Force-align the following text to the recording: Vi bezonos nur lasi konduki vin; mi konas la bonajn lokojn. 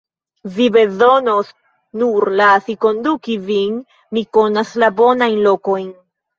Vi 0.53 0.69
bezonos 0.77 1.51
nur 2.03 2.27
lasi 2.41 2.77
konduki 2.87 3.37
vin; 3.53 3.79
mi 4.19 4.27
konas 4.41 4.75
la 4.85 4.93
bonajn 5.01 5.41
lokojn. 5.49 5.89